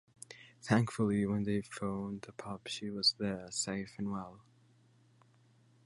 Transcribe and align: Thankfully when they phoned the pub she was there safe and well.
Thankfully 0.63 1.27
when 1.27 1.43
they 1.43 1.61
phoned 1.61 2.23
the 2.23 2.31
pub 2.31 2.67
she 2.67 2.89
was 2.89 3.13
there 3.19 3.51
safe 3.51 3.93
and 3.99 4.09
well. 4.11 4.41